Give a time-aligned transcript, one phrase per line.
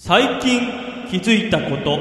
[0.00, 0.60] 最近
[1.10, 1.98] 気づいたこと。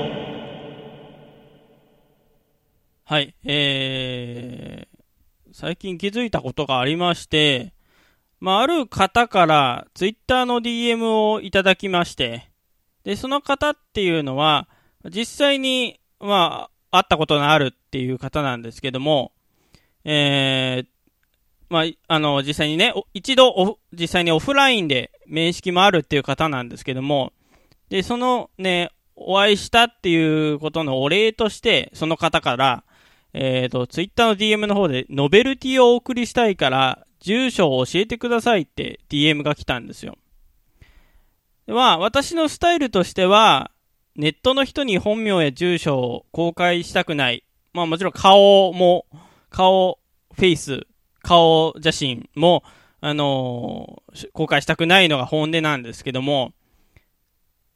[3.04, 7.74] はいえー、最近気づいたことがありまして
[8.40, 12.52] まあ、ある方からツイッターの DM をいただきまして
[13.04, 14.68] でその方っていうのは
[15.06, 19.32] 実際にまあ会ったことのあるっていう方なんですけども
[20.04, 20.88] えー、
[21.70, 27.34] まあ、あの、実際にね、一度実際にオフラインで面識もあるっていう方なんですけども、
[27.90, 32.84] で、そのね、お会いしたっていうことのお礼として、その方から、
[33.34, 40.18] えっ、ー、と、ツイッターの DM の方で、ノベルティをお送りしたいから、住所を教えてくださいって DM が来たんですよ。
[41.66, 43.72] まあ、私のスタイルとしては、
[44.16, 47.44] ネットの人に本名や住所を公開したくない。
[47.74, 49.06] まあもちろん顔も、
[49.50, 50.00] 顔、
[50.34, 50.88] フェイス、
[51.22, 52.64] 顔写真も、
[53.00, 56.54] あのー、公開したくないのが本音なんですけども、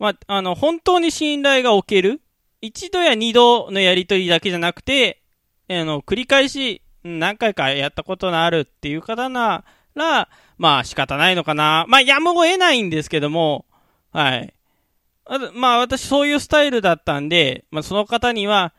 [0.02, 2.22] まあ、あの、本当に信頼がおける
[2.60, 5.22] 一度や二度のやりとりだけじゃなくて、
[5.70, 10.28] あの、繰り返し何回かやったことのあるっていう方なら、
[10.58, 11.86] まあ仕方ないのかな。
[11.88, 13.68] まあやむを得ないんですけども、
[14.12, 14.56] はい。
[15.54, 18.74] まあ私そういうスタイルだったんで、まあその方には、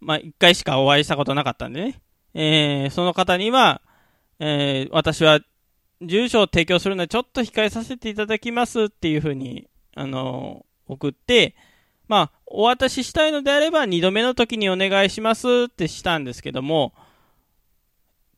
[0.00, 2.02] まあ一回しかお会いしたことなかったんでね。
[2.34, 3.80] えー、その方には、
[4.40, 5.40] えー、私は
[6.02, 11.56] 住所を提供するのでちょっと控えさせていただきますっていうふうに、あの、送って、
[12.06, 16.94] まあ、お渡ししたいのであれば2度目の時にお願いしますってしたんですけども、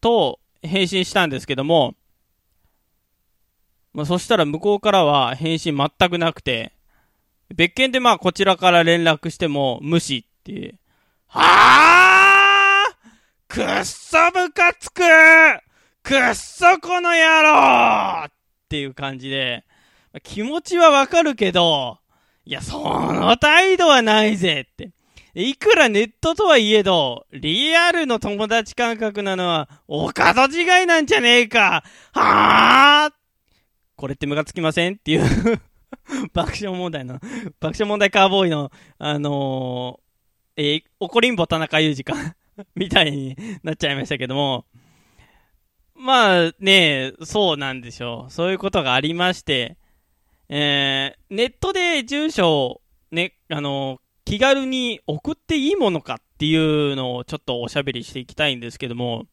[0.00, 1.94] と、返信したんですけども、
[3.92, 6.72] まあ、そしたら向こうからは返信全くなくて、
[7.54, 10.78] 別件でまあこちらから連絡しても無視っていう。
[11.26, 13.08] はぁ
[13.48, 15.02] くっそムカつく！
[16.02, 18.26] くっそこの野郎！
[18.26, 18.30] っ
[18.68, 19.64] ていう感じで、
[20.22, 21.98] 気持ちはわかるけど、
[22.44, 24.90] いや、その態度はないぜって。
[25.34, 30.12] いくらネットとはいえど、リアルの友達感覚なのは、お門
[30.52, 33.14] 違いなんじゃねえかはぁ
[33.96, 35.60] これってムカつきませんっていう
[36.32, 37.20] 爆笑問題の、
[37.60, 42.14] 爆笑問題カーボーイの、あのー、えー、怒りんぼ田中裕二か
[42.74, 44.64] みたいになっちゃいましたけども、
[45.94, 48.32] まあね、そうなんでしょう。
[48.32, 49.76] そういうことがありまして、
[50.48, 59.26] えー、ネットで住所をね、あの、気軽に送っていいものかっていうのをちょっとおしゃべりしていきたいんですけども、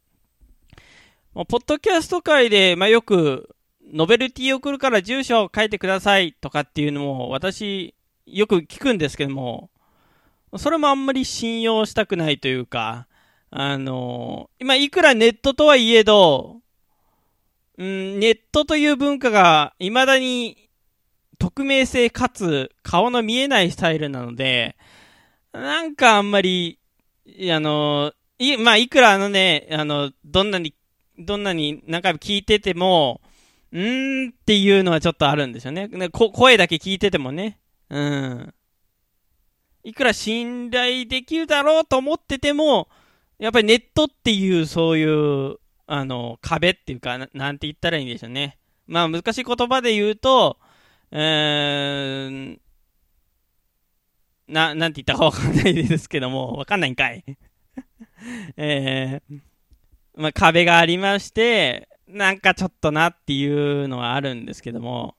[1.34, 3.56] まあ、ポッドキャスト界で、まあ、よく、
[3.94, 7.94] ノベルティ送るから住所を書いてくださいとかっていうのも私
[8.26, 9.70] よく聞くんですけども、
[10.58, 13.08] それもあんまり信用したくないというか、
[13.52, 16.62] あの、今いくらネットとはいえど、
[17.78, 20.65] うん、ネットという文化が未だに
[21.46, 24.76] 匿名性かつ顔の見えないスタイルなので、
[25.54, 26.80] なんかあんまり、
[27.52, 30.74] あの、い、まあ、いくらあのね、あの、どんなに、
[31.20, 33.22] どんなに何回も聞いてても、
[33.72, 35.90] うーんっていうのはちょっとあるんですよね。
[36.34, 37.60] 声だけ聞いててもね。
[37.90, 38.54] うん。
[39.84, 42.90] いくら信頼できるだろうと思ってても、
[43.38, 48.58] やっぱりネットっていうそういう、あの、壁っていうかな、なんて言ったらいいんでしょうね。
[48.88, 50.58] まあ難しい言葉で言うと、
[51.12, 52.62] えーん、
[54.48, 57.24] な、なんて言ったかわかんないですけども、わかんないんかい。
[58.58, 59.40] えー、
[60.16, 65.16] まあ壁がありまして、なんかちょっとなっていうのはあるんですけども、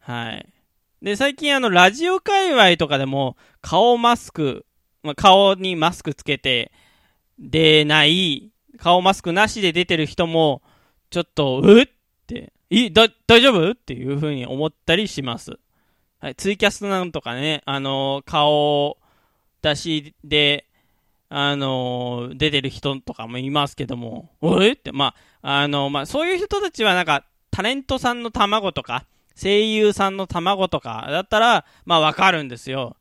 [0.00, 0.46] はい。
[1.02, 4.66] で、最近あの、ラジオ界隈とかでも、顔マスク、
[5.02, 6.72] まあ、顔にマスクつけて、
[7.38, 10.62] 出ない、顔マスクなしで出てる人も、
[11.10, 11.86] ちょっと、うっ
[12.26, 13.70] て、い、だ、大丈夫？
[13.70, 15.58] っていう風に思ったりします。
[16.20, 18.98] はい、ツイキャスなんとかね、あのー、顔
[19.62, 20.66] 出しで、
[21.28, 29.04] あのー、出てる人とかもいますけども、おえって、まあ、あのー、まあ、そういう人たちはなんか、タレントさんの卵とか、
[29.40, 32.96] 声優さんの卵とかだったら、まあわかるんですよ。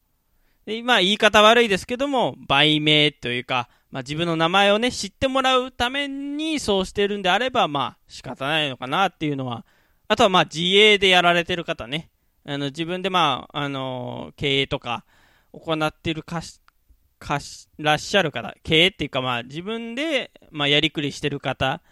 [0.66, 9.68] で、まあ言い方悪いですけども、売名というか、まあ、自分の名前をね、知ってもらうためにそうしてるんであれば、まあ、仕方ないのかなっていうのは、
[10.08, 12.10] あとはまあ、自営でやられてる方ね、
[12.44, 15.06] あの、自分でまあ、あのー、経営とか、
[15.52, 16.60] 行ってるかし、
[17.20, 21.84] かし、らっしゃる方、経営っていうかまあ、自分で、まあ、やりくりしてる方、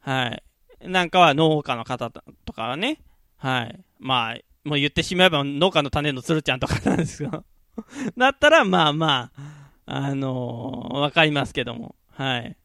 [0.00, 0.42] はい。
[0.88, 2.22] なんかは農家の方と
[2.54, 3.02] かはね、
[3.36, 3.78] はい。
[3.98, 7.44] まあ、もう言ってしまえば農家の種のつるちゃんとかなんですけど
[8.16, 9.57] だったら、まあまあ、
[9.90, 11.94] あのー、わかりますけども。
[12.10, 12.56] はい。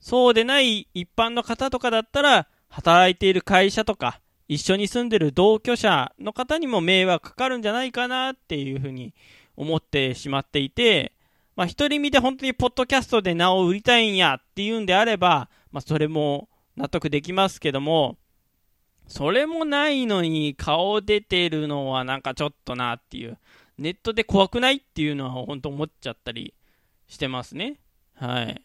[0.00, 9.14] そうでない一般の方とかだったら、働いている会社とか、一緒に住んでる同居者の方にも迷惑かかるんじゃないかなっていうふうに
[9.54, 11.12] 思ってしまっていて、
[11.56, 18.16] まあ、一人見で本当にポッドキャストで名を売りたいんやっていうんであれば、まあ、それも納得できますけども、
[19.08, 23.38] それもないのに顔出てるのはなんかちょっとなっていう、
[23.78, 26.54] ネットで怖くないっていうのは本当思っちゃったり
[27.08, 27.76] してますね。
[28.14, 28.62] はい。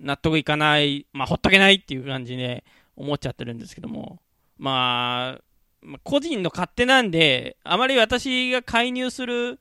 [0.00, 2.64] 納得いかない、まあ、ほっとけないっていう感じで
[2.96, 4.20] 思っちゃってるんですけども、
[4.58, 9.60] まあ、個人の勝手なんで、あまり私が介入する、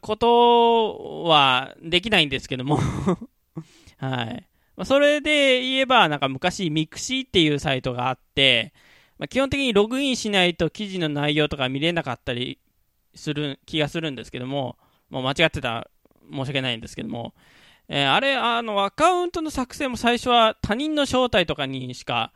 [0.00, 2.80] ことはできないんですけども
[3.98, 4.44] はい。
[4.76, 8.74] まあ、それで言えば、なんか昔、ミクシーっていうサイトがあって、
[9.18, 12.58] まあ、基本的にログインしないと記事の内容とか見れなかったり
[13.14, 14.76] する気がするんですけども、
[15.08, 15.90] もう間違ってたら
[16.30, 17.34] 申し訳ないんですけども、
[17.88, 22.32] えー、あれ、あの、アカウントの作成も最初は他人の招待とかにしか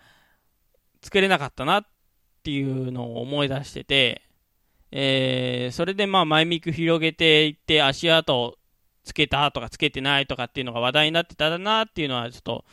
[1.03, 1.87] 作れなかったなっ
[2.43, 4.23] ていうのを思い出してて、
[4.93, 8.59] えー、それでまあマイミク広げていって足跡
[9.05, 12.65] つけたとかつけてないとかっていうのが話題になってたなっていうのはちょっと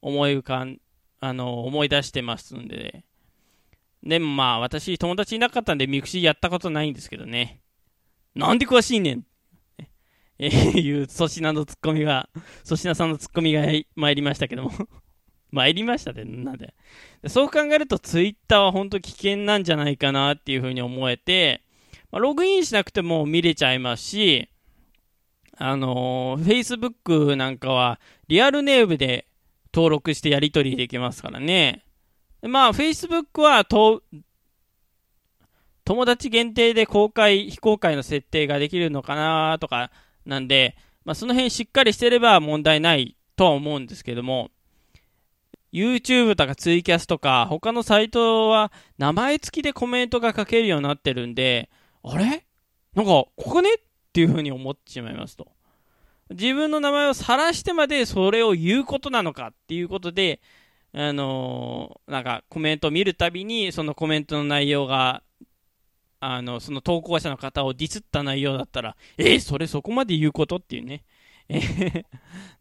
[0.00, 0.78] 思い浮かん、
[1.20, 3.04] あの、思い出してますんで、
[4.02, 7.60] でもまあ私友達いなかったんでミクシーやったことないんですけどね。
[8.34, 9.26] なんで詳しいねん
[10.38, 12.28] えー、いう粗品のツッコミが、
[12.64, 13.62] 粗品さんのツッコミが
[13.94, 14.70] 参りましたけども
[15.50, 16.74] 参りましたって、なんで。
[17.28, 21.62] そう考えるとツイッターは本当危険なんじゃないかなっていうふうに思えて、
[22.10, 24.48] まあ、ログインしなくても見れちゃいますし、
[25.58, 29.26] あのー、Facebook なんかはリアルネームで
[29.74, 31.84] 登録してやり取りできますからね。
[32.42, 34.02] まあ、Facebook はと、
[35.84, 39.90] 友達限定で公開、非公開の設定ができるのかなとか、
[40.24, 44.50] なんで、まあ、その辺しっかりしてれば問題ないとは思うんですけども、
[45.72, 51.70] YouTube とかツイキャスとか、他のサイトは名前付きでコメントが書けるようになってるんで、
[52.02, 52.46] あれ？
[52.94, 53.70] なんか、ここね？
[54.16, 55.46] っていう風に思ってしまいますと。
[56.30, 60.40] 自分の名前を晒してまでそれを言うことなのかっていうことで、
[60.94, 65.22] あのー、なんかコメントを見るたびに、そのコメントの内容が
[66.18, 71.04] あの、その投稿者の方をディスった内容だったら、えー、それそこまで言うことっていうね。
[71.50, 72.06] え、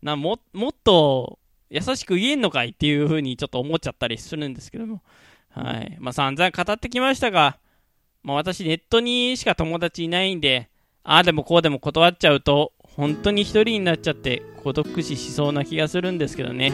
[0.04, 5.02] な、も、もっと優しく言えんのかいっていう風にちょっと思っちゃったりするんですけども。
[5.52, 5.96] はい。
[6.02, 7.60] まあ散々語ってきましたが、
[8.24, 10.70] まあ私ネットにしか友達いないんで、
[11.08, 16.74] ああでもこうでも断っちゃうと、本当に一人になっちゃって孤独死しそうな気がするんですけどね。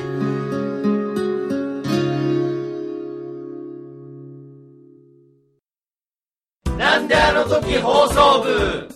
[7.50, 8.90] 時放送部？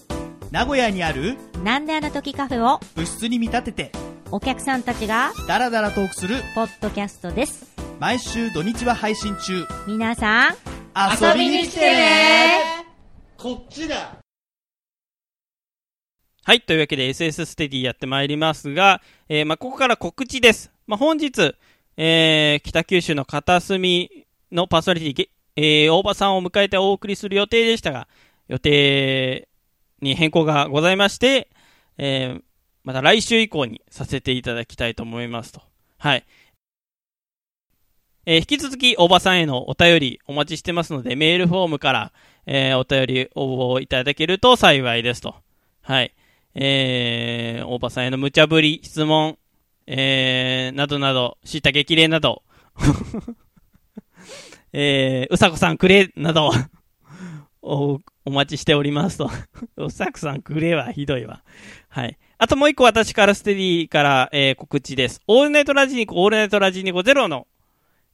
[0.50, 1.38] 名古屋にある？
[1.62, 2.80] なんであの時カフェを？
[2.96, 3.92] 部室に見立てて。
[4.32, 5.34] お客さんたちが？
[5.48, 6.42] ダラダラトークする。
[6.56, 7.76] ポッドキャストです。
[8.00, 9.66] 毎週土日は配信中。
[9.88, 10.54] 皆さん
[11.22, 12.86] 遊びに来てね。
[13.38, 14.18] こっちだ
[16.48, 16.62] はい。
[16.62, 20.72] というわけで SS ステディやってまいりますが、えー、まあ、ここから告知です。
[20.86, 21.56] まあ、本日、
[21.98, 28.08] えー、北九州の片隅のパーソナリティ、えー、大場さんを迎えてお送りする予定でしたが、
[28.48, 29.50] 予定
[30.04, 31.50] に変更がございまして、
[31.98, 32.44] えー、
[32.84, 35.64] また来週以降にさせていただきたいと思いますと。
[35.98, 36.26] はい。
[38.28, 42.12] えー、引き続き、おばさんへのお便りお待ちしてますので、メールフォームから、
[42.46, 45.34] えー、お便り応募いただけると幸いですと。
[45.82, 46.14] はい。
[46.56, 49.38] えー、おばさんへの無茶ぶり、質問、
[49.88, 52.44] えー、などなど、した激励など、
[54.74, 56.52] えー、うさこさんくれ、など、
[57.62, 59.30] お、お待ちしておりますと。
[59.78, 61.44] おさくさんくれはひどいわ。
[61.90, 62.18] はい。
[62.38, 65.22] あともう一個私からステディから、えー、告知です。
[65.28, 67.48] オールナイトラジニコ、オールナイトラジニコゼロの、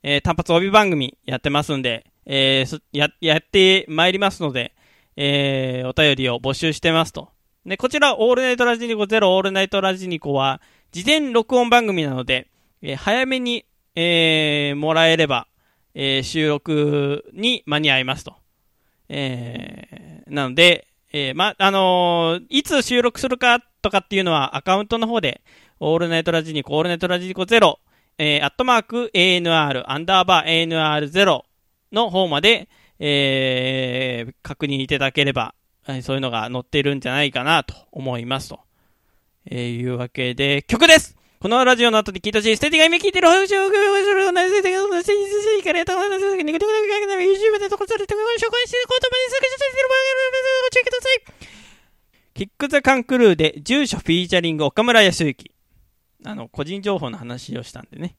[0.03, 4.73] えー、単発帯番組やってますんで、えー、や、やってまいりますので、
[5.15, 7.29] えー、お便りを募集してますと。
[7.65, 12.47] で、こちら、オールナイトラジニコゼロ、オールナイトラジニコは、事前録音番組なので、
[12.81, 13.65] えー、早めに、
[13.95, 15.47] えー、もらえれば、
[15.93, 18.33] えー、収録に間に合いますと。
[19.09, 25.41] えー、なので、えー、ま、あのー、いつ収録するかとかっていうのはアカウントの方で、
[25.79, 27.77] オールナイトラジニコ、オールナイトラジニコ0、
[28.17, 31.43] えー、アットマーク ANR、アンダーバー ANR0
[31.91, 35.53] の方まで、えー、確認いただければ、
[36.01, 38.59] そういうのが載ってるんじゃないかなと思いますと。
[39.45, 51.51] えー、いうわけで、曲ですこのラジオの後に聞いたし、ステティが今聞いてる話を、する同じステティが、ステティからやったことですけど、YouTube で投稿されて、ご紹介してる言葉にすぐしてる番組をチェックください。
[52.35, 55.51] キックザカンクルーで、住所フィーチャリング岡村康之。
[56.23, 58.17] あの、個人情報の話をしたんでね。